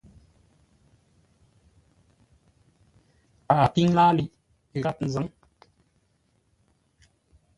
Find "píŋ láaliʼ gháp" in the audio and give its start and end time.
3.73-4.97